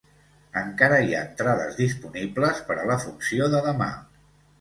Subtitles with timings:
[0.59, 3.91] Encara hi ha entrades disponibles per a la funció de demà.